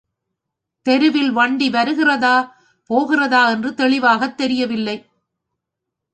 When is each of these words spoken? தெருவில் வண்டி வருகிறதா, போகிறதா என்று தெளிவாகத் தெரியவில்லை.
தெருவில் 0.85 1.31
வண்டி 1.31 1.69
வருகிறதா, 1.69 2.35
போகிறதா 2.89 3.49
என்று 3.49 3.73
தெளிவாகத் 3.73 4.37
தெரியவில்லை. 4.37 4.97